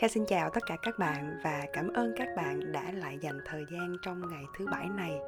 Kha 0.00 0.08
xin 0.08 0.24
chào 0.26 0.50
tất 0.50 0.66
cả 0.66 0.76
các 0.82 0.98
bạn 0.98 1.38
và 1.44 1.64
cảm 1.72 1.88
ơn 1.92 2.12
các 2.16 2.28
bạn 2.36 2.72
đã 2.72 2.92
lại 2.92 3.18
dành 3.20 3.38
thời 3.46 3.64
gian 3.72 3.96
trong 4.02 4.28
ngày 4.30 4.44
thứ 4.56 4.66
bảy 4.70 4.88
này 4.88 5.20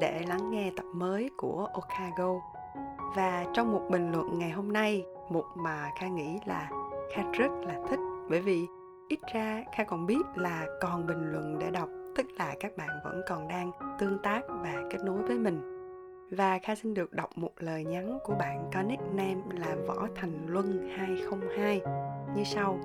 để 0.00 0.22
lắng 0.28 0.50
nghe 0.50 0.70
tập 0.76 0.84
mới 0.94 1.30
của 1.36 1.68
Okago. 1.72 2.34
Và 3.16 3.44
trong 3.54 3.72
một 3.72 3.82
bình 3.90 4.12
luận 4.12 4.38
ngày 4.38 4.50
hôm 4.50 4.72
nay, 4.72 5.04
một 5.28 5.44
mà 5.56 5.90
Kha 6.00 6.08
nghĩ 6.08 6.38
là 6.46 6.70
Kha 7.14 7.22
rất 7.32 7.50
là 7.66 7.74
thích 7.90 7.98
bởi 8.30 8.40
vì 8.40 8.66
ít 9.08 9.20
ra 9.34 9.64
Kha 9.76 9.84
còn 9.84 10.06
biết 10.06 10.22
là 10.34 10.66
còn 10.80 11.06
bình 11.06 11.32
luận 11.32 11.58
để 11.58 11.70
đọc, 11.70 11.88
tức 12.16 12.26
là 12.38 12.54
các 12.60 12.76
bạn 12.76 12.88
vẫn 13.04 13.22
còn 13.28 13.48
đang 13.48 13.70
tương 13.98 14.18
tác 14.22 14.40
và 14.48 14.74
kết 14.90 14.98
nối 15.04 15.22
với 15.22 15.38
mình. 15.38 15.60
Và 16.30 16.58
Kha 16.62 16.74
xin 16.74 16.94
được 16.94 17.12
đọc 17.12 17.30
một 17.38 17.52
lời 17.58 17.84
nhắn 17.84 18.18
của 18.24 18.34
bạn 18.34 18.70
có 18.74 18.82
nickname 18.82 19.40
là 19.54 19.76
Võ 19.86 20.08
Thành 20.14 20.46
Luân 20.46 20.88
202 20.96 21.80
như 22.36 22.44
sau 22.44 22.78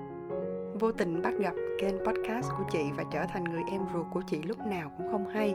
vô 0.79 0.91
tình 0.91 1.21
bắt 1.21 1.33
gặp 1.39 1.53
kênh 1.79 1.97
podcast 1.97 2.49
của 2.57 2.63
chị 2.71 2.83
và 2.97 3.03
trở 3.11 3.25
thành 3.29 3.43
người 3.43 3.61
em 3.71 3.81
ruột 3.93 4.05
của 4.13 4.21
chị 4.27 4.41
lúc 4.41 4.57
nào 4.59 4.91
cũng 4.97 5.11
không 5.11 5.27
hay. 5.27 5.53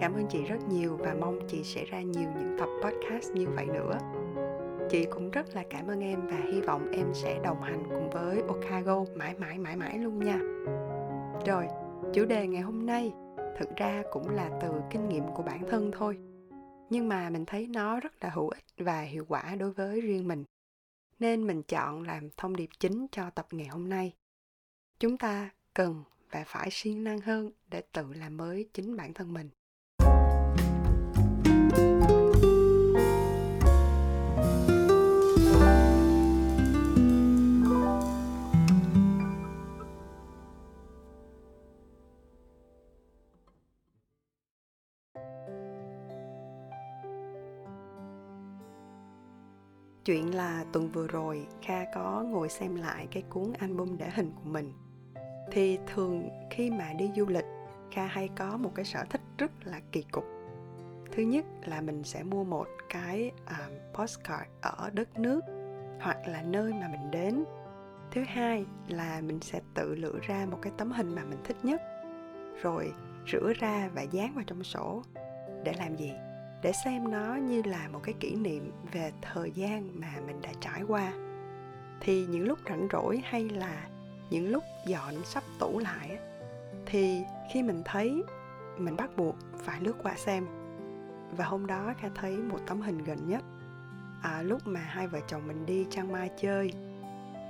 Cảm 0.00 0.14
ơn 0.14 0.26
chị 0.28 0.44
rất 0.44 0.68
nhiều 0.68 0.96
và 0.96 1.14
mong 1.20 1.38
chị 1.48 1.62
sẽ 1.64 1.84
ra 1.84 2.00
nhiều 2.00 2.30
những 2.38 2.56
tập 2.58 2.68
podcast 2.82 3.32
như 3.32 3.46
vậy 3.48 3.66
nữa. 3.66 3.98
Chị 4.90 5.04
cũng 5.04 5.30
rất 5.30 5.54
là 5.54 5.64
cảm 5.70 5.86
ơn 5.86 6.00
em 6.00 6.26
và 6.26 6.36
hy 6.52 6.60
vọng 6.60 6.90
em 6.92 7.14
sẽ 7.14 7.40
đồng 7.44 7.62
hành 7.62 7.82
cùng 7.90 8.10
với 8.10 8.42
Okago 8.48 9.04
mãi 9.14 9.34
mãi 9.38 9.58
mãi 9.58 9.76
mãi 9.76 9.98
luôn 9.98 10.18
nha. 10.18 10.38
Rồi, 11.46 11.66
chủ 12.14 12.24
đề 12.24 12.46
ngày 12.46 12.62
hôm 12.62 12.86
nay 12.86 13.12
thực 13.58 13.76
ra 13.76 14.02
cũng 14.12 14.30
là 14.30 14.50
từ 14.62 14.68
kinh 14.90 15.08
nghiệm 15.08 15.24
của 15.34 15.42
bản 15.42 15.60
thân 15.70 15.90
thôi, 15.92 16.18
nhưng 16.90 17.08
mà 17.08 17.30
mình 17.30 17.44
thấy 17.46 17.66
nó 17.66 18.00
rất 18.00 18.12
là 18.20 18.30
hữu 18.30 18.48
ích 18.48 18.64
và 18.78 19.00
hiệu 19.00 19.24
quả 19.28 19.54
đối 19.58 19.72
với 19.72 20.00
riêng 20.00 20.28
mình, 20.28 20.44
nên 21.18 21.46
mình 21.46 21.62
chọn 21.62 22.02
làm 22.02 22.28
thông 22.36 22.56
điệp 22.56 22.68
chính 22.78 23.06
cho 23.12 23.30
tập 23.30 23.46
ngày 23.50 23.66
hôm 23.66 23.88
nay 23.88 24.12
chúng 24.98 25.16
ta 25.16 25.50
cần 25.74 26.04
và 26.30 26.44
phải 26.46 26.68
siêng 26.70 27.04
năng 27.04 27.20
hơn 27.20 27.50
để 27.70 27.82
tự 27.92 28.12
làm 28.12 28.36
mới 28.36 28.68
chính 28.74 28.96
bản 28.96 29.14
thân 29.14 29.34
mình. 29.34 29.50
Chuyện 50.04 50.34
là 50.34 50.64
tuần 50.72 50.90
vừa 50.92 51.06
rồi, 51.06 51.46
kha 51.62 51.84
có 51.94 52.24
ngồi 52.26 52.48
xem 52.48 52.74
lại 52.74 53.08
cái 53.10 53.22
cuốn 53.22 53.52
album 53.52 53.96
để 53.98 54.10
hình 54.14 54.32
của 54.36 54.50
mình 54.50 54.72
thì 55.50 55.78
thường 55.86 56.28
khi 56.50 56.70
mà 56.70 56.92
đi 56.92 57.10
du 57.16 57.26
lịch 57.26 57.44
kha 57.90 58.06
hay 58.06 58.28
có 58.36 58.56
một 58.56 58.70
cái 58.74 58.84
sở 58.84 59.04
thích 59.10 59.20
rất 59.38 59.50
là 59.64 59.80
kỳ 59.92 60.02
cục. 60.02 60.24
Thứ 61.12 61.22
nhất 61.22 61.44
là 61.64 61.80
mình 61.80 62.04
sẽ 62.04 62.22
mua 62.22 62.44
một 62.44 62.66
cái 62.88 63.30
um, 63.46 63.94
postcard 63.94 64.50
ở 64.60 64.90
đất 64.92 65.18
nước 65.18 65.40
hoặc 66.00 66.18
là 66.26 66.42
nơi 66.42 66.72
mà 66.72 66.88
mình 66.88 67.10
đến. 67.10 67.44
Thứ 68.10 68.24
hai 68.26 68.64
là 68.88 69.20
mình 69.20 69.40
sẽ 69.40 69.60
tự 69.74 69.94
lựa 69.94 70.18
ra 70.22 70.46
một 70.50 70.58
cái 70.62 70.72
tấm 70.76 70.92
hình 70.92 71.14
mà 71.14 71.24
mình 71.24 71.38
thích 71.44 71.56
nhất 71.62 71.82
rồi 72.62 72.92
rửa 73.32 73.52
ra 73.58 73.90
và 73.94 74.02
dán 74.02 74.34
vào 74.34 74.44
trong 74.46 74.64
sổ. 74.64 75.02
Để 75.64 75.72
làm 75.78 75.96
gì? 75.96 76.12
Để 76.62 76.72
xem 76.84 77.10
nó 77.10 77.34
như 77.34 77.62
là 77.62 77.88
một 77.92 78.00
cái 78.02 78.14
kỷ 78.20 78.34
niệm 78.34 78.72
về 78.92 79.12
thời 79.22 79.50
gian 79.50 80.00
mà 80.00 80.12
mình 80.26 80.40
đã 80.42 80.50
trải 80.60 80.82
qua. 80.88 81.12
Thì 82.00 82.26
những 82.26 82.48
lúc 82.48 82.58
rảnh 82.68 82.88
rỗi 82.92 83.20
hay 83.24 83.48
là 83.48 83.88
những 84.30 84.50
lúc 84.50 84.64
dọn 84.86 85.24
sắp 85.24 85.44
tủ 85.58 85.78
lại 85.78 86.18
thì 86.86 87.22
khi 87.50 87.62
mình 87.62 87.82
thấy 87.84 88.22
mình 88.78 88.96
bắt 88.96 89.10
buộc 89.16 89.36
phải 89.58 89.80
lướt 89.80 89.96
qua 90.02 90.14
xem. 90.16 90.46
Và 91.36 91.44
hôm 91.44 91.66
đó 91.66 91.94
kha 92.00 92.08
thấy 92.14 92.36
một 92.36 92.58
tấm 92.66 92.80
hình 92.80 93.04
gần 93.04 93.28
nhất. 93.28 93.44
À, 94.22 94.42
lúc 94.42 94.66
mà 94.66 94.80
hai 94.80 95.06
vợ 95.06 95.20
chồng 95.26 95.48
mình 95.48 95.66
đi 95.66 95.86
trang 95.90 96.12
Mai 96.12 96.30
chơi 96.36 96.72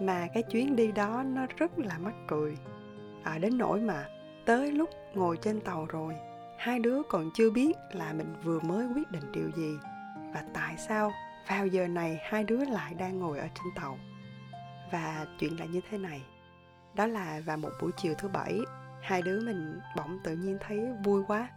mà 0.01 0.27
cái 0.35 0.43
chuyến 0.43 0.77
đi 0.77 0.93
đó 0.93 1.23
nó 1.23 1.47
rất 1.57 1.79
là 1.79 1.99
mắc 1.99 2.15
cười. 2.29 2.57
À, 3.23 3.39
đến 3.39 3.59
nỗi 3.59 3.81
mà 3.81 4.07
tới 4.47 4.73
lúc 4.73 4.91
ngồi 5.15 5.37
trên 5.37 5.61
tàu 5.61 5.87
rồi 5.87 6.15
hai 6.59 6.79
đứa 6.79 7.03
còn 7.09 7.31
chưa 7.35 7.51
biết 7.51 7.73
là 7.93 8.13
mình 8.13 8.35
vừa 8.45 8.61
mới 8.61 8.87
quyết 8.95 9.11
định 9.11 9.33
điều 9.33 9.51
gì 9.57 9.79
và 10.35 10.45
tại 10.55 10.77
sao 10.89 11.13
vào 11.49 11.67
giờ 11.67 11.89
này 11.89 12.19
hai 12.23 12.45
đứa 12.45 12.65
lại 12.65 12.95
đang 12.95 13.19
ngồi 13.19 13.39
ở 13.39 13.49
trên 13.55 13.75
tàu. 13.77 13.99
Và 14.93 15.27
chuyện 15.39 15.61
là 15.61 15.65
như 15.65 15.81
thế 15.91 15.99
này 15.99 16.23
đó 16.97 17.07
là 17.07 17.41
vào 17.45 17.57
một 17.57 17.71
buổi 17.81 17.91
chiều 17.97 18.15
thứ 18.19 18.29
bảy, 18.29 18.61
hai 19.03 19.23
đứa 19.23 19.41
mình 19.41 19.81
bỗng 19.97 20.19
tự 20.25 20.37
nhiên 20.37 20.59
thấy 20.61 20.81
vui 21.05 21.23
quá. 21.29 21.49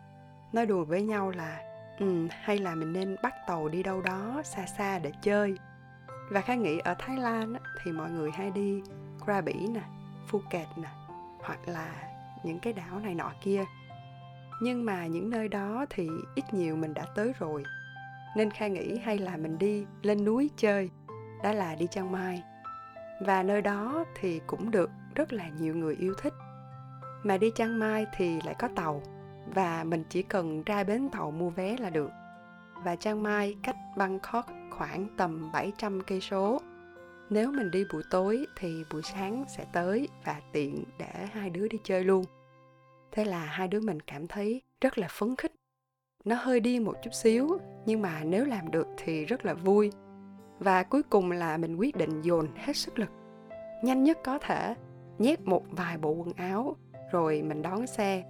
Nói 0.53 0.65
đùa 0.65 0.85
với 0.85 1.01
nhau 1.01 1.31
là 1.31 1.59
ừ 1.99 2.27
hay 2.29 2.57
là 2.57 2.75
mình 2.75 2.93
nên 2.93 3.15
bắt 3.23 3.33
tàu 3.47 3.69
đi 3.69 3.83
đâu 3.83 4.01
đó 4.01 4.41
xa 4.43 4.65
xa 4.65 4.99
để 4.99 5.11
chơi? 5.21 5.57
Và 6.29 6.41
khá 6.41 6.55
nghĩ 6.55 6.79
ở 6.79 6.95
thái 6.99 7.17
lan 7.17 7.53
thì 7.83 7.91
mọi 7.91 8.11
người 8.11 8.31
hay 8.31 8.51
đi 8.51 8.81
krabi 9.25 9.53
nè, 9.53 9.81
phuket 10.27 10.67
nè, 10.75 10.89
hoặc 11.39 11.59
là 11.67 11.93
những 12.43 12.59
cái 12.59 12.73
đảo 12.73 12.99
này 12.99 13.15
nọ 13.15 13.31
kia. 13.41 13.63
Nhưng 14.61 14.85
mà 14.85 15.07
những 15.07 15.29
nơi 15.29 15.47
đó 15.47 15.85
thì 15.89 16.09
ít 16.35 16.53
nhiều 16.53 16.75
mình 16.75 16.93
đã 16.93 17.05
tới 17.15 17.33
rồi, 17.39 17.63
nên 18.35 18.51
kha 18.51 18.67
nghĩ 18.67 18.97
hay 18.97 19.17
là 19.17 19.37
mình 19.37 19.57
đi 19.57 19.85
lên 20.01 20.25
núi 20.25 20.49
chơi, 20.57 20.89
đó 21.43 21.51
là 21.51 21.75
đi 21.75 21.87
chiang 21.87 22.11
mai. 22.11 22.43
Và 23.21 23.43
nơi 23.43 23.61
đó 23.61 24.05
thì 24.19 24.41
cũng 24.47 24.71
được 24.71 24.89
rất 25.15 25.33
là 25.33 25.49
nhiều 25.49 25.75
người 25.75 25.95
yêu 25.95 26.13
thích 26.17 26.33
mà 27.23 27.37
đi 27.37 27.51
Chiang 27.55 27.79
Mai 27.79 28.05
thì 28.13 28.41
lại 28.45 28.55
có 28.59 28.67
tàu 28.75 29.01
và 29.53 29.83
mình 29.83 30.03
chỉ 30.09 30.23
cần 30.23 30.63
ra 30.63 30.83
bến 30.83 31.09
tàu 31.09 31.31
mua 31.31 31.49
vé 31.49 31.77
là 31.77 31.89
được. 31.89 32.11
Và 32.83 32.95
Chiang 32.95 33.23
Mai 33.23 33.55
cách 33.63 33.75
Bangkok 33.97 34.47
khoảng 34.71 35.07
tầm 35.17 35.51
700 35.51 36.01
cây 36.07 36.21
số. 36.21 36.61
Nếu 37.29 37.51
mình 37.51 37.71
đi 37.71 37.85
buổi 37.93 38.03
tối 38.09 38.45
thì 38.55 38.83
buổi 38.91 39.01
sáng 39.01 39.45
sẽ 39.47 39.65
tới 39.73 40.07
và 40.25 40.41
tiện 40.51 40.83
để 40.99 41.27
hai 41.31 41.49
đứa 41.49 41.67
đi 41.67 41.77
chơi 41.83 42.03
luôn. 42.03 42.25
Thế 43.11 43.25
là 43.25 43.45
hai 43.45 43.67
đứa 43.67 43.79
mình 43.79 43.99
cảm 43.99 44.27
thấy 44.27 44.61
rất 44.81 44.97
là 44.97 45.07
phấn 45.11 45.35
khích. 45.35 45.51
Nó 46.25 46.35
hơi 46.35 46.59
đi 46.59 46.79
một 46.79 46.95
chút 47.03 47.13
xíu, 47.13 47.57
nhưng 47.85 48.01
mà 48.01 48.23
nếu 48.23 48.45
làm 48.45 48.71
được 48.71 48.87
thì 48.97 49.25
rất 49.25 49.45
là 49.45 49.53
vui. 49.53 49.91
Và 50.59 50.83
cuối 50.83 51.03
cùng 51.03 51.31
là 51.31 51.57
mình 51.57 51.75
quyết 51.75 51.95
định 51.95 52.21
dồn 52.21 52.47
hết 52.55 52.77
sức 52.77 52.99
lực 52.99 53.09
nhanh 53.81 54.03
nhất 54.03 54.17
có 54.23 54.39
thể 54.39 54.75
nhét 55.19 55.41
một 55.41 55.63
vài 55.71 55.97
bộ 55.97 56.11
quần 56.11 56.33
áo, 56.33 56.75
rồi 57.11 57.41
mình 57.41 57.61
đón 57.61 57.87
xe, 57.87 58.23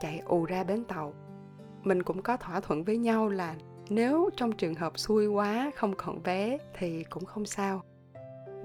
chạy 0.00 0.22
ù 0.24 0.44
ra 0.44 0.64
bến 0.64 0.84
tàu. 0.84 1.12
Mình 1.82 2.02
cũng 2.02 2.22
có 2.22 2.36
thỏa 2.36 2.60
thuận 2.60 2.84
với 2.84 2.98
nhau 2.98 3.28
là 3.28 3.54
nếu 3.88 4.30
trong 4.36 4.52
trường 4.52 4.74
hợp 4.74 4.98
xui 4.98 5.26
quá, 5.26 5.70
không 5.76 5.94
còn 5.96 6.22
vé 6.22 6.58
thì 6.78 7.04
cũng 7.04 7.24
không 7.24 7.46
sao. 7.46 7.82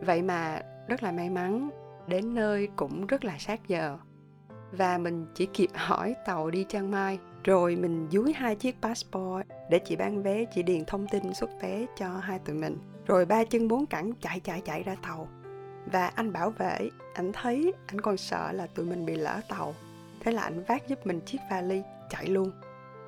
Vậy 0.05 0.21
mà 0.21 0.61
rất 0.87 1.03
là 1.03 1.11
may 1.11 1.29
mắn, 1.29 1.69
đến 2.07 2.33
nơi 2.33 2.67
cũng 2.75 3.07
rất 3.07 3.25
là 3.25 3.37
sát 3.39 3.67
giờ. 3.67 3.97
Và 4.71 4.97
mình 4.97 5.25
chỉ 5.35 5.45
kịp 5.45 5.69
hỏi 5.73 6.15
tàu 6.25 6.49
đi 6.49 6.65
Chiang 6.69 6.91
Mai, 6.91 7.19
rồi 7.43 7.75
mình 7.75 8.07
dúi 8.11 8.33
hai 8.33 8.55
chiếc 8.55 8.75
passport 8.81 9.47
để 9.69 9.79
chị 9.79 9.95
bán 9.95 10.23
vé, 10.23 10.45
chị 10.45 10.63
điền 10.63 10.85
thông 10.85 11.07
tin 11.07 11.33
xuất 11.33 11.49
vé 11.61 11.85
cho 11.97 12.07
hai 12.07 12.39
tụi 12.39 12.55
mình. 12.55 12.77
Rồi 13.05 13.25
ba 13.25 13.43
chân 13.43 13.67
bốn 13.67 13.85
cẳng 13.85 14.11
chạy 14.21 14.39
chạy 14.39 14.61
chạy 14.61 14.83
ra 14.83 14.95
tàu 15.03 15.27
và 15.91 16.07
anh 16.07 16.33
bảo 16.33 16.49
vệ, 16.49 16.89
anh 17.13 17.31
thấy, 17.33 17.73
anh 17.87 18.01
còn 18.01 18.17
sợ 18.17 18.51
là 18.51 18.67
tụi 18.67 18.85
mình 18.85 19.05
bị 19.05 19.15
lỡ 19.15 19.41
tàu. 19.49 19.73
Thế 20.19 20.31
là 20.31 20.41
anh 20.41 20.63
vác 20.63 20.87
giúp 20.87 21.07
mình 21.07 21.21
chiếc 21.21 21.37
vali, 21.51 21.81
chạy 22.09 22.27
luôn. 22.27 22.51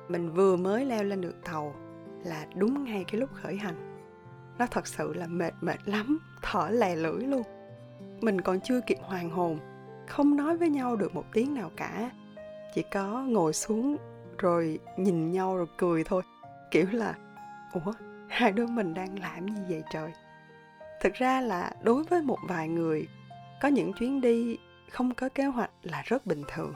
Mình 0.08 0.32
vừa 0.32 0.56
mới 0.56 0.84
leo 0.84 1.04
lên 1.04 1.20
được 1.20 1.34
tàu 1.44 1.74
là 2.24 2.46
đúng 2.54 2.84
ngay 2.84 3.04
cái 3.12 3.20
lúc 3.20 3.30
khởi 3.32 3.56
hành. 3.56 3.98
Nó 4.58 4.66
thật 4.66 4.86
sự 4.86 5.14
là 5.14 5.26
mệt 5.26 5.54
mệt 5.60 5.78
lắm, 5.84 6.18
thở 6.42 6.68
lè 6.70 6.96
lưỡi 6.96 7.22
luôn. 7.22 7.42
Mình 8.20 8.40
còn 8.40 8.60
chưa 8.60 8.80
kịp 8.80 8.98
hoàn 9.02 9.30
hồn, 9.30 9.58
không 10.08 10.36
nói 10.36 10.56
với 10.56 10.68
nhau 10.68 10.96
được 10.96 11.14
một 11.14 11.24
tiếng 11.32 11.54
nào 11.54 11.70
cả. 11.76 12.10
Chỉ 12.74 12.84
có 12.92 13.22
ngồi 13.22 13.52
xuống 13.52 13.96
rồi 14.38 14.78
nhìn 14.96 15.32
nhau 15.32 15.56
rồi 15.56 15.66
cười 15.78 16.04
thôi. 16.04 16.22
Kiểu 16.70 16.86
là, 16.92 17.14
ủa, 17.72 17.92
hai 18.28 18.52
đứa 18.52 18.66
mình 18.66 18.94
đang 18.94 19.18
làm 19.18 19.48
gì 19.48 19.62
vậy 19.68 19.82
trời? 19.92 20.12
Thực 21.00 21.14
ra 21.14 21.40
là 21.40 21.72
đối 21.82 22.04
với 22.04 22.22
một 22.22 22.38
vài 22.48 22.68
người, 22.68 23.08
có 23.60 23.68
những 23.68 23.92
chuyến 23.92 24.20
đi 24.20 24.58
không 24.90 25.14
có 25.14 25.28
kế 25.28 25.44
hoạch 25.44 25.70
là 25.82 26.02
rất 26.06 26.26
bình 26.26 26.42
thường. 26.54 26.74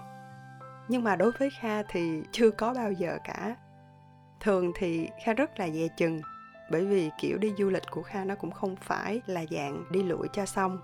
Nhưng 0.89 1.05
mà 1.05 1.17
đối 1.17 1.33
với 1.39 1.51
kha 1.61 1.83
thì 1.83 2.23
chưa 2.33 2.51
có 2.51 2.75
bao 2.75 2.93
giờ 2.93 3.19
cả. 3.25 3.57
Thường 4.41 4.73
thì 4.77 5.09
kha 5.25 5.33
rất 5.33 5.59
là 5.59 5.69
dè 5.71 5.89
chừng, 5.97 6.21
bởi 6.71 6.87
vì 6.87 7.11
kiểu 7.21 7.39
đi 7.39 7.53
du 7.59 7.71
lịch 7.71 7.91
của 7.91 8.03
kha 8.03 8.25
nó 8.25 8.35
cũng 8.35 8.51
không 8.51 8.77
phải 8.77 9.21
là 9.27 9.45
dạng 9.51 9.85
đi 9.91 10.03
lụi 10.03 10.29
cho 10.33 10.47
xong. 10.47 10.81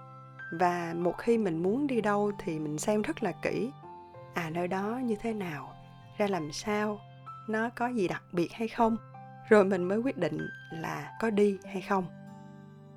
Và 0.52 0.94
một 0.96 1.18
khi 1.18 1.38
mình 1.38 1.62
muốn 1.62 1.86
đi 1.86 2.00
đâu 2.00 2.32
thì 2.38 2.58
mình 2.58 2.78
xem 2.78 3.02
rất 3.02 3.22
là 3.22 3.32
kỹ. 3.32 3.70
À 4.34 4.50
nơi 4.50 4.68
đó 4.68 5.00
như 5.04 5.16
thế 5.20 5.32
nào? 5.32 5.74
Ra 6.18 6.26
làm 6.26 6.52
sao? 6.52 7.00
Nó 7.48 7.70
có 7.76 7.86
gì 7.86 8.08
đặc 8.08 8.22
biệt 8.32 8.48
hay 8.52 8.68
không? 8.68 8.96
Rồi 9.48 9.64
mình 9.64 9.84
mới 9.84 9.98
quyết 9.98 10.16
định 10.16 10.48
là 10.70 11.16
có 11.20 11.30
đi 11.30 11.58
hay 11.72 11.82
không 11.82 12.17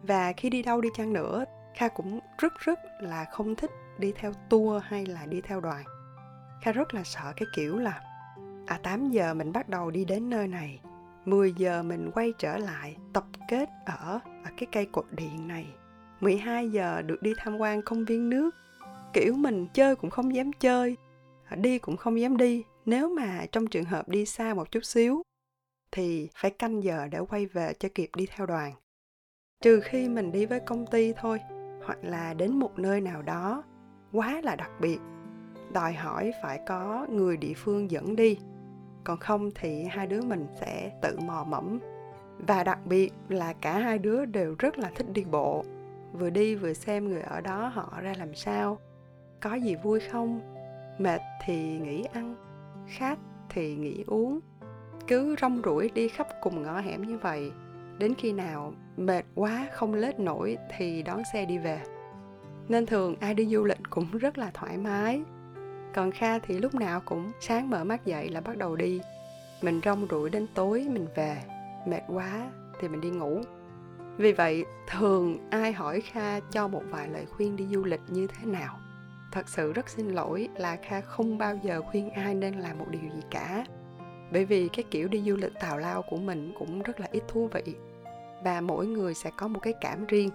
và 0.03 0.33
khi 0.38 0.50
đi 0.50 0.63
đâu 0.63 0.81
đi 0.81 0.89
chăng 0.95 1.13
nữa 1.13 1.45
kha 1.75 1.88
cũng 1.88 2.19
rất 2.38 2.53
rất 2.59 2.80
là 3.00 3.25
không 3.25 3.56
thích 3.56 3.71
đi 3.98 4.12
theo 4.15 4.33
tour 4.50 4.83
hay 4.86 5.06
là 5.06 5.25
đi 5.25 5.42
theo 5.42 5.62
đoàn. 5.62 5.83
Kha 6.62 6.71
rất 6.71 6.94
là 6.94 7.03
sợ 7.03 7.33
cái 7.36 7.48
kiểu 7.56 7.77
là 7.77 8.01
à 8.65 8.80
8 8.83 9.09
giờ 9.09 9.33
mình 9.33 9.51
bắt 9.51 9.69
đầu 9.69 9.92
đi 9.92 10.06
đến 10.06 10.30
nơi 10.30 10.48
này 10.48 10.80
10 11.25 11.53
giờ 11.57 11.83
mình 11.83 12.12
quay 12.13 12.33
trở 12.38 12.57
lại 12.57 12.95
tập 13.13 13.25
kết 13.50 13.69
ở, 13.86 14.19
ở 14.44 14.51
cái 14.57 14.68
cây 14.71 14.86
cột 14.86 15.06
điện 15.12 15.48
này 15.48 15.68
12 16.19 16.69
giờ 16.69 17.01
được 17.01 17.21
đi 17.21 17.33
tham 17.38 17.57
quan 17.57 17.81
công 17.81 18.06
viên 18.06 18.30
nước. 18.30 18.56
Kiểu 19.13 19.36
mình 19.36 19.68
chơi 19.74 19.95
cũng 19.95 20.09
không 20.09 20.36
dám 20.36 20.54
chơi 20.54 20.97
đi 21.56 21.80
cũng 21.80 21.97
không 21.97 22.19
dám 22.19 22.38
đi. 22.38 22.63
Nếu 22.86 23.09
mà 23.09 23.45
trong 23.51 23.68
trường 23.68 23.83
hợp 23.83 24.09
đi 24.09 24.25
xa 24.25 24.54
một 24.54 24.71
chút 24.71 24.86
xíu 24.86 25.24
thì 25.92 26.30
phải 26.36 26.51
canh 26.51 26.83
giờ 26.83 27.07
để 27.12 27.19
quay 27.30 27.45
về 27.45 27.74
cho 27.80 27.89
kịp 27.95 28.09
đi 28.15 28.25
theo 28.25 28.45
đoàn 28.45 28.74
trừ 29.62 29.81
khi 29.84 30.10
mình 30.10 30.31
đi 30.31 30.46
với 30.46 30.60
công 30.60 30.86
ty 30.88 31.13
thôi, 31.13 31.40
hoặc 31.86 31.98
là 32.02 32.34
đến 32.34 32.60
một 32.60 32.80
nơi 32.80 33.02
nào 33.02 33.22
đó 33.22 33.63
quá 34.12 34.42
là 34.44 34.56
đặc 34.56 34.72
biệt, 34.80 35.00
đòi 35.74 35.94
hỏi 35.94 36.31
phải 36.44 36.60
có 36.68 37.08
người 37.10 37.38
địa 37.38 37.54
phương 37.54 37.92
dẫn 37.92 38.16
đi. 38.16 38.38
Còn 39.04 39.18
không 39.18 39.50
thì 39.56 39.84
hai 39.84 40.08
đứa 40.08 40.22
mình 40.22 40.48
sẽ 40.60 40.92
tự 41.02 41.19
mò 41.19 41.44
mẫm. 41.44 41.80
Và 42.48 42.63
đặc 42.63 42.80
biệt 42.86 43.13
là 43.30 43.54
cả 43.54 43.80
hai 43.80 43.98
đứa 43.98 44.25
đều 44.25 44.56
rất 44.60 44.78
là 44.78 44.92
thích 44.96 45.08
đi 45.13 45.25
bộ. 45.31 45.64
Vừa 46.14 46.30
đi 46.30 46.56
vừa 46.56 46.74
xem 46.74 47.10
người 47.10 47.22
ở 47.22 47.42
đó 47.42 47.72
họ 47.74 48.02
ra 48.02 48.14
làm 48.18 48.36
sao. 48.36 48.78
Có 49.42 49.56
gì 49.56 49.75
vui 49.75 50.00
không? 50.00 50.42
Mệt 50.98 51.22
thì 51.46 51.80
nghỉ 51.80 52.04
ăn, 52.14 52.36
khát 52.88 53.19
thì 53.50 53.75
nghỉ 53.75 54.04
uống. 54.07 54.40
Cứ 55.07 55.36
rong 55.42 55.62
ruổi 55.66 55.92
đi 55.94 56.07
khắp 56.07 56.28
cùng 56.42 56.64
ngõ 56.64 56.80
hẻm 56.80 57.02
như 57.02 57.18
vậy 57.18 57.52
đến 58.01 58.13
khi 58.18 58.33
nào 58.33 58.74
mệt 58.98 59.25
quá 59.36 59.68
không 59.74 59.94
lết 59.94 60.19
nổi 60.19 60.57
thì 60.77 61.03
đón 61.03 61.21
xe 61.33 61.45
đi 61.45 61.57
về. 61.57 61.81
Nên 62.68 62.86
thường 62.86 63.15
ai 63.19 63.33
đi 63.33 63.45
du 63.45 63.63
lịch 63.63 63.80
cũng 63.89 64.18
rất 64.18 64.38
là 64.38 64.51
thoải 64.53 64.77
mái. 64.77 65.21
Còn 65.94 66.12
kha 66.12 66.39
thì 66.39 66.59
lúc 66.59 66.75
nào 66.75 67.01
cũng 67.06 67.31
sáng 67.39 67.69
mở 67.69 67.83
mắt 67.83 68.06
dậy 68.06 68.30
là 68.30 68.42
bắt 68.42 68.57
đầu 68.57 68.75
đi. 68.75 69.01
Mình 69.62 69.81
rong 69.86 70.07
ruổi 70.09 70.30
đến 70.30 70.48
tối 70.53 70.88
mình 70.89 71.07
về, 71.15 71.38
mệt 71.88 72.01
quá 72.07 72.51
thì 72.80 72.88
mình 72.88 73.01
đi 73.01 73.09
ngủ. 73.09 73.42
Vì 74.18 74.31
vậy, 74.31 74.65
thường 74.89 75.50
ai 75.50 75.71
hỏi 75.71 76.01
kha 76.01 76.39
cho 76.39 76.68
một 76.68 76.83
vài 76.89 77.07
lời 77.07 77.25
khuyên 77.25 77.56
đi 77.56 77.68
du 77.71 77.83
lịch 77.83 78.01
như 78.07 78.27
thế 78.27 78.45
nào? 78.45 78.80
Thật 79.31 79.50
sự 79.50 79.74
rất 79.74 79.89
xin 79.89 80.09
lỗi 80.09 80.50
là 80.56 80.75
kha 80.75 81.01
không 81.01 81.38
bao 81.38 81.59
giờ 81.63 81.81
khuyên 81.81 82.09
ai 82.09 82.36
nên 82.36 82.54
làm 82.54 82.80
một 82.80 82.88
điều 82.89 83.01
gì 83.01 83.21
cả. 83.31 83.65
Bởi 84.31 84.45
vì 84.45 84.68
cái 84.68 84.83
kiểu 84.92 85.07
đi 85.07 85.21
du 85.21 85.36
lịch 85.36 85.54
tào 85.59 85.77
lao 85.77 86.01
của 86.01 86.18
mình 86.18 86.54
cũng 86.59 86.81
rất 86.81 87.00
là 87.00 87.07
ít 87.12 87.24
thú 87.27 87.50
vị 87.54 87.75
và 88.44 88.62
mỗi 88.62 88.88
người 88.88 89.14
sẽ 89.14 89.32
có 89.38 89.48
một 89.48 89.60
cái 89.60 89.74
cảm 89.82 90.06
riêng. 90.06 90.30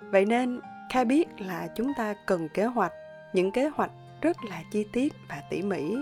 Vậy 0.00 0.24
nên, 0.24 0.60
kha 0.90 1.04
biết 1.04 1.40
là 1.40 1.68
chúng 1.76 1.92
ta 1.96 2.14
cần 2.26 2.48
kế 2.48 2.64
hoạch, 2.64 2.92
những 3.32 3.50
kế 3.50 3.68
hoạch 3.68 3.90
rất 4.20 4.36
là 4.44 4.62
chi 4.70 4.86
tiết 4.92 5.12
và 5.28 5.42
tỉ 5.50 5.62
mỉ. 5.62 5.96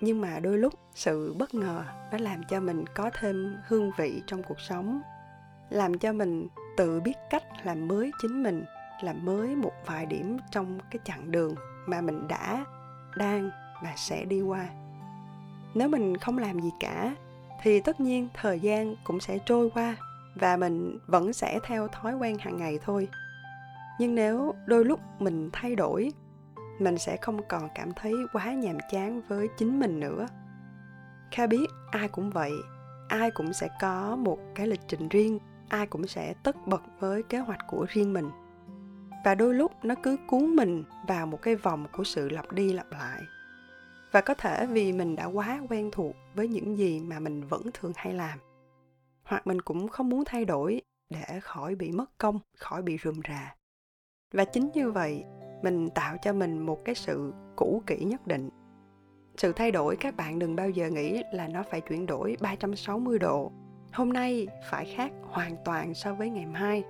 Nhưng 0.00 0.20
mà 0.20 0.38
đôi 0.38 0.58
lúc 0.58 0.74
sự 0.94 1.34
bất 1.38 1.54
ngờ 1.54 1.84
nó 2.12 2.18
làm 2.18 2.42
cho 2.42 2.60
mình 2.60 2.84
có 2.94 3.10
thêm 3.20 3.56
hương 3.66 3.90
vị 3.96 4.22
trong 4.26 4.42
cuộc 4.42 4.60
sống, 4.60 5.00
làm 5.70 5.98
cho 5.98 6.12
mình 6.12 6.48
tự 6.76 7.00
biết 7.00 7.14
cách 7.30 7.42
làm 7.64 7.88
mới 7.88 8.10
chính 8.22 8.42
mình, 8.42 8.64
làm 9.02 9.24
mới 9.24 9.56
một 9.56 9.72
vài 9.86 10.06
điểm 10.06 10.36
trong 10.50 10.78
cái 10.90 11.00
chặng 11.04 11.30
đường 11.30 11.54
mà 11.86 12.00
mình 12.00 12.28
đã, 12.28 12.64
đang 13.16 13.50
và 13.82 13.92
sẽ 13.96 14.24
đi 14.24 14.40
qua. 14.40 14.68
Nếu 15.74 15.88
mình 15.88 16.16
không 16.16 16.38
làm 16.38 16.60
gì 16.60 16.70
cả, 16.80 17.16
thì 17.62 17.80
tất 17.80 18.00
nhiên 18.00 18.28
thời 18.34 18.60
gian 18.60 18.94
cũng 19.04 19.20
sẽ 19.20 19.38
trôi 19.46 19.70
qua 19.74 19.96
và 20.40 20.56
mình 20.56 20.98
vẫn 21.06 21.32
sẽ 21.32 21.58
theo 21.64 21.88
thói 21.88 22.14
quen 22.14 22.38
hàng 22.38 22.56
ngày 22.56 22.78
thôi. 22.84 23.08
Nhưng 23.98 24.14
nếu 24.14 24.54
đôi 24.66 24.84
lúc 24.84 25.00
mình 25.18 25.50
thay 25.52 25.74
đổi, 25.74 26.12
mình 26.78 26.98
sẽ 26.98 27.16
không 27.16 27.48
còn 27.48 27.68
cảm 27.74 27.92
thấy 27.92 28.14
quá 28.32 28.52
nhàm 28.52 28.78
chán 28.90 29.22
với 29.28 29.48
chính 29.58 29.80
mình 29.80 30.00
nữa. 30.00 30.26
Kha 31.30 31.46
biết 31.46 31.66
ai 31.90 32.08
cũng 32.08 32.30
vậy, 32.30 32.52
ai 33.08 33.30
cũng 33.30 33.52
sẽ 33.52 33.68
có 33.80 34.16
một 34.16 34.38
cái 34.54 34.66
lịch 34.66 34.80
trình 34.88 35.08
riêng, 35.08 35.38
ai 35.68 35.86
cũng 35.86 36.06
sẽ 36.06 36.34
tất 36.42 36.56
bật 36.66 36.82
với 37.00 37.22
kế 37.22 37.38
hoạch 37.38 37.60
của 37.68 37.86
riêng 37.88 38.12
mình. 38.12 38.30
Và 39.24 39.34
đôi 39.34 39.54
lúc 39.54 39.72
nó 39.82 39.94
cứ 40.02 40.16
cuốn 40.26 40.56
mình 40.56 40.84
vào 41.08 41.26
một 41.26 41.42
cái 41.42 41.56
vòng 41.56 41.86
của 41.92 42.04
sự 42.04 42.28
lặp 42.28 42.52
đi 42.52 42.72
lặp 42.72 42.86
lại. 42.90 43.22
Và 44.12 44.20
có 44.20 44.34
thể 44.34 44.66
vì 44.66 44.92
mình 44.92 45.16
đã 45.16 45.24
quá 45.24 45.60
quen 45.68 45.90
thuộc 45.92 46.16
với 46.34 46.48
những 46.48 46.78
gì 46.78 47.00
mà 47.00 47.18
mình 47.18 47.46
vẫn 47.48 47.62
thường 47.74 47.92
hay 47.96 48.14
làm 48.14 48.38
hoặc 49.26 49.46
mình 49.46 49.60
cũng 49.60 49.88
không 49.88 50.08
muốn 50.08 50.24
thay 50.26 50.44
đổi 50.44 50.82
để 51.10 51.40
khỏi 51.42 51.74
bị 51.74 51.92
mất 51.92 52.18
công 52.18 52.38
khỏi 52.58 52.82
bị 52.82 52.98
rườm 53.04 53.20
rà 53.28 53.54
và 54.34 54.44
chính 54.44 54.70
như 54.74 54.90
vậy 54.90 55.24
mình 55.62 55.88
tạo 55.90 56.16
cho 56.22 56.32
mình 56.32 56.58
một 56.58 56.84
cái 56.84 56.94
sự 56.94 57.32
cũ 57.56 57.82
kỹ 57.86 58.04
nhất 58.04 58.26
định 58.26 58.50
sự 59.36 59.52
thay 59.52 59.70
đổi 59.70 59.96
các 59.96 60.16
bạn 60.16 60.38
đừng 60.38 60.56
bao 60.56 60.70
giờ 60.70 60.90
nghĩ 60.90 61.22
là 61.32 61.48
nó 61.48 61.62
phải 61.70 61.80
chuyển 61.80 62.06
đổi 62.06 62.36
360 62.40 63.18
độ. 63.18 63.52
Hôm 63.92 64.12
nay 64.12 64.46
phải 64.70 64.94
khác 64.96 65.12
hoàn 65.22 65.56
toàn 65.64 65.94
so 65.94 66.14
với 66.14 66.30
ngày 66.30 66.46
mai. 66.46 66.84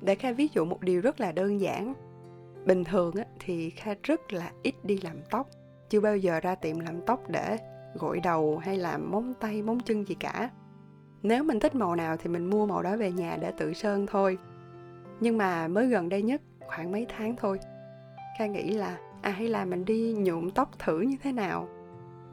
Để 0.00 0.14
Kha 0.14 0.32
ví 0.32 0.48
dụ 0.52 0.64
một 0.64 0.80
điều 0.80 1.00
rất 1.00 1.20
là 1.20 1.32
đơn 1.32 1.60
giản. 1.60 1.94
Bình 2.66 2.84
thường 2.84 3.14
thì 3.40 3.70
Kha 3.70 3.94
rất 4.02 4.32
là 4.32 4.52
ít 4.62 4.74
đi 4.84 4.98
làm 5.02 5.16
tóc. 5.30 5.48
Chưa 5.88 6.00
bao 6.00 6.16
giờ 6.16 6.40
ra 6.40 6.54
tiệm 6.54 6.80
làm 6.80 7.00
tóc 7.06 7.20
để 7.28 7.58
gội 7.94 8.20
đầu 8.20 8.58
hay 8.58 8.76
làm 8.76 9.10
móng 9.10 9.34
tay, 9.40 9.62
móng 9.62 9.80
chân 9.80 10.04
gì 10.04 10.14
cả. 10.20 10.50
Nếu 11.22 11.44
mình 11.44 11.60
thích 11.60 11.74
màu 11.74 11.94
nào 11.94 12.16
thì 12.16 12.30
mình 12.30 12.50
mua 12.50 12.66
màu 12.66 12.82
đó 12.82 12.96
về 12.96 13.12
nhà 13.12 13.38
để 13.40 13.52
tự 13.58 13.72
sơn 13.72 14.06
thôi. 14.06 14.38
Nhưng 15.20 15.38
mà 15.38 15.68
mới 15.68 15.86
gần 15.86 16.08
đây 16.08 16.22
nhất, 16.22 16.40
khoảng 16.66 16.92
mấy 16.92 17.06
tháng 17.16 17.36
thôi, 17.36 17.58
Kha 18.38 18.46
nghĩ 18.46 18.70
là 18.70 18.98
à 19.22 19.30
hay 19.30 19.48
là 19.48 19.64
mình 19.64 19.84
đi 19.84 20.14
nhuộm 20.18 20.50
tóc 20.50 20.78
thử 20.78 21.00
như 21.00 21.16
thế 21.22 21.32
nào. 21.32 21.68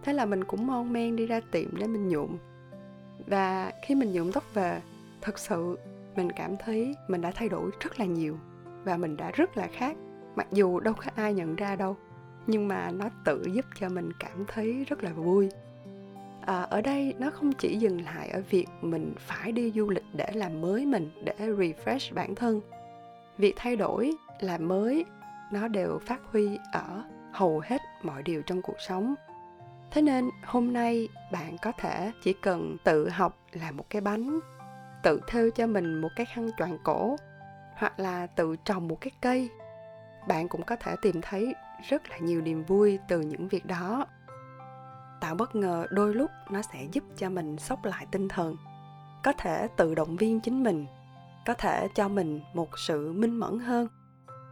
Thế 0.04 0.14
là 0.14 0.26
mình 0.26 0.44
cũng 0.44 0.68
mon 0.68 0.94
men 0.94 1.16
đi 1.16 1.26
ra 1.26 1.42
tiệm 1.52 1.78
để 1.78 1.88
mình 1.88 2.08
nhuộm. 2.08 2.38
Và 3.28 3.72
khi 3.86 3.96
mình 3.96 4.12
nhuộm 4.12 4.32
tóc 4.32 4.44
về, 4.54 4.82
thật 5.22 5.40
sự 5.40 5.78
mình 6.16 6.32
cảm 6.32 6.58
thấy 6.58 6.96
mình 7.08 7.22
đã 7.22 7.32
thay 7.36 7.50
đổi 7.50 7.72
rất 7.80 8.00
là 8.00 8.06
nhiều 8.06 8.38
và 8.84 8.98
mình 8.98 9.18
đã 9.18 9.32
rất 9.32 9.58
là 9.58 9.68
khác. 9.68 9.96
Mặc 10.36 10.48
dù 10.52 10.80
đâu 10.80 10.94
có 10.94 11.12
ai 11.16 11.34
nhận 11.34 11.56
ra 11.56 11.76
đâu, 11.76 11.96
nhưng 12.48 12.68
mà 12.68 12.92
nó 12.92 13.10
tự 13.26 13.44
giúp 13.54 13.66
cho 13.80 13.90
mình 13.90 14.12
cảm 14.20 14.46
thấy 14.48 14.86
rất 14.90 15.04
là 15.04 15.14
vui 15.14 15.50
à, 16.48 16.62
ở 16.62 16.82
đây 16.82 17.16
nó 17.20 17.30
không 17.30 17.52
chỉ 17.52 17.78
dừng 17.78 18.02
lại 18.02 18.30
ở 18.30 18.42
việc 18.50 18.68
mình 18.82 19.14
phải 19.20 19.52
đi 19.52 19.72
du 19.76 19.90
lịch 19.90 20.06
để 20.14 20.28
làm 20.34 20.62
mới 20.62 20.86
mình 20.86 21.12
để 21.24 21.34
refresh 21.38 22.14
bản 22.14 22.36
thân. 22.36 22.62
Việc 23.38 23.54
thay 23.58 23.76
đổi 23.76 24.14
làm 24.40 24.68
mới 24.68 25.06
nó 25.52 25.68
đều 25.68 26.00
phát 26.06 26.20
huy 26.32 26.60
ở 26.72 27.04
hầu 27.32 27.62
hết 27.66 27.82
mọi 28.04 28.24
điều 28.24 28.42
trong 28.42 28.62
cuộc 28.62 28.82
sống. 28.88 29.16
Thế 29.92 30.02
nên 30.02 30.30
hôm 30.44 30.74
nay 30.74 31.08
bạn 31.32 31.58
có 31.62 31.72
thể 31.72 32.12
chỉ 32.24 32.34
cần 32.42 32.78
tự 32.84 33.10
học 33.10 33.38
làm 33.54 33.78
một 33.78 33.90
cái 33.90 34.02
bánh 34.02 34.40
tự 35.04 35.22
thêu 35.28 35.52
cho 35.52 35.68
mình 35.68 36.02
một 36.02 36.10
cái 36.16 36.26
khăn 36.26 36.50
choàng 36.58 36.78
cổ 36.84 37.16
hoặc 37.76 38.00
là 38.00 38.28
tự 38.28 38.56
trồng 38.66 38.88
một 38.88 39.02
cái 39.02 39.12
cây. 39.22 39.50
Bạn 40.28 40.48
cũng 40.48 40.64
có 40.64 40.76
thể 40.76 40.96
tìm 41.02 41.22
thấy 41.22 41.54
rất 41.90 42.10
là 42.10 42.18
nhiều 42.18 42.42
niềm 42.42 42.64
vui 42.64 43.00
từ 43.08 43.22
những 43.22 43.48
việc 43.48 43.66
đó 43.66 44.06
tạo 45.28 45.36
bất 45.36 45.56
ngờ 45.56 45.88
đôi 45.90 46.16
lúc 46.16 46.32
nó 46.50 46.62
sẽ 46.62 46.88
giúp 46.92 47.04
cho 47.18 47.30
mình 47.30 47.58
sốc 47.58 47.86
lại 47.86 48.06
tinh 48.12 48.28
thần. 48.28 48.56
Có 49.24 49.34
thể 49.34 49.68
tự 49.78 49.96
động 49.96 50.16
viên 50.16 50.40
chính 50.40 50.64
mình, 50.64 50.86
có 51.46 51.54
thể 51.54 51.88
cho 51.96 52.08
mình 52.08 52.42
một 52.54 52.70
sự 52.88 53.14
minh 53.14 53.40
mẫn 53.40 53.60
hơn 53.60 53.88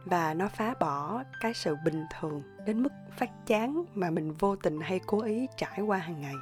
và 0.04 0.34
nó 0.34 0.48
phá 0.48 0.74
bỏ 0.80 1.22
cái 1.40 1.54
sự 1.54 1.76
bình 1.84 2.04
thường 2.18 2.42
đến 2.66 2.82
mức 2.82 2.92
phát 3.18 3.46
chán 3.46 3.84
mà 3.94 4.10
mình 4.10 4.32
vô 4.32 4.56
tình 4.56 4.80
hay 4.80 5.00
cố 5.06 5.22
ý 5.22 5.46
trải 5.56 5.80
qua 5.80 5.98
hàng 5.98 6.20
ngày. 6.20 6.34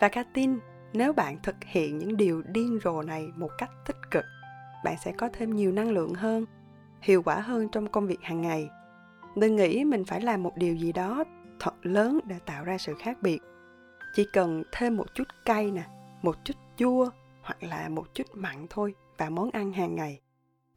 Và 0.00 0.08
cá 0.08 0.24
tin 0.34 0.58
nếu 0.92 1.12
bạn 1.12 1.38
thực 1.42 1.56
hiện 1.64 1.98
những 1.98 2.16
điều 2.16 2.42
điên 2.42 2.78
rồ 2.84 3.02
này 3.02 3.28
một 3.36 3.50
cách 3.58 3.70
tích 3.86 4.10
cực, 4.10 4.24
bạn 4.84 4.96
sẽ 5.04 5.12
có 5.12 5.28
thêm 5.32 5.56
nhiều 5.56 5.72
năng 5.72 5.90
lượng 5.90 6.14
hơn, 6.14 6.44
hiệu 7.02 7.22
quả 7.22 7.40
hơn 7.40 7.68
trong 7.68 7.86
công 7.86 8.06
việc 8.06 8.22
hàng 8.22 8.42
ngày. 8.42 8.68
Đừng 9.36 9.56
nghĩ 9.56 9.84
mình 9.84 10.04
phải 10.04 10.20
làm 10.20 10.42
một 10.42 10.56
điều 10.56 10.76
gì 10.76 10.92
đó 10.92 11.24
thật 11.60 11.74
lớn 11.82 12.20
để 12.24 12.38
tạo 12.46 12.64
ra 12.64 12.78
sự 12.78 12.94
khác 12.98 13.18
biệt. 13.22 13.38
Chỉ 14.14 14.26
cần 14.32 14.62
thêm 14.72 14.96
một 14.96 15.14
chút 15.14 15.24
cay 15.44 15.70
nè, 15.70 15.84
một 16.22 16.36
chút 16.44 16.54
chua, 16.76 17.10
hoặc 17.42 17.62
là 17.62 17.88
một 17.88 18.14
chút 18.14 18.26
mặn 18.34 18.66
thôi 18.70 18.94
vào 19.18 19.30
món 19.30 19.50
ăn 19.50 19.72
hàng 19.72 19.94
ngày, 19.94 20.20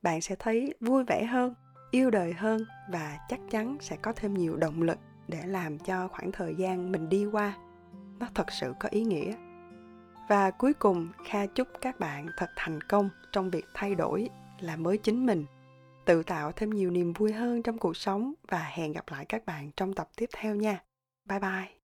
bạn 0.02 0.22
sẽ 0.22 0.36
thấy 0.40 0.74
vui 0.80 1.04
vẻ 1.04 1.26
hơn, 1.26 1.54
yêu 1.92 2.10
đời 2.10 2.34
hơn 2.34 2.62
và 2.92 3.18
chắc 3.30 3.40
chắn 3.50 3.78
sẽ 3.80 3.96
có 4.02 4.14
thêm 4.14 4.34
nhiều 4.34 4.56
động 4.56 4.82
lực 4.82 4.98
để 5.28 5.42
làm 5.46 5.80
cho 5.80 6.08
khoảng 6.08 6.32
thời 6.32 6.56
gian 6.56 6.92
mình 6.92 7.10
đi 7.10 7.26
qua 7.26 7.54
nó 8.20 8.28
thật 8.36 8.52
sự 8.52 8.74
có 8.80 8.90
ý 8.92 9.04
nghĩa. 9.04 9.36
Và 10.30 10.52
cuối 10.52 10.74
cùng, 10.74 11.08
kha 11.26 11.46
chúc 11.46 11.68
các 11.82 12.00
bạn 12.00 12.28
thật 12.38 12.50
thành 12.56 12.82
công 12.82 13.10
trong 13.32 13.50
việc 13.50 13.66
thay 13.74 13.96
đổi 13.96 14.30
là 14.60 14.76
mới 14.76 14.98
chính 14.98 15.26
mình 15.26 15.46
tự 16.08 16.24
tạo 16.24 16.52
thêm 16.52 16.70
nhiều 16.70 16.92
niềm 16.92 17.14
vui 17.14 17.34
hơn 17.34 17.64
trong 17.64 17.78
cuộc 17.78 17.98
sống 17.98 18.34
và 18.48 18.64
hẹn 18.64 18.94
gặp 18.94 19.06
lại 19.12 19.26
các 19.26 19.46
bạn 19.46 19.72
trong 19.78 19.94
tập 19.94 20.10
tiếp 20.16 20.30
theo 20.34 20.56
nha. 20.56 20.84
Bye 21.26 21.40
bye. 21.40 21.77